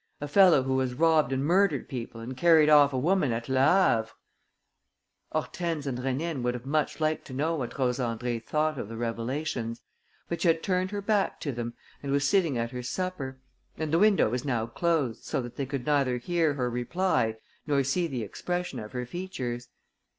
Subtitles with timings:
[0.19, 3.59] A fellow who has robbed and murdered people and carried off a woman at Le
[3.59, 4.09] Havre...!"
[5.31, 8.97] Hortense and Rénine would have much liked to know what Rose Andrée thought of the
[8.97, 9.83] revelations,
[10.27, 13.37] but she had turned her back to them and was sitting at her supper;
[13.77, 17.35] and the window was now closed, so that they could neither hear her reply
[17.67, 19.67] nor see the expression of her features.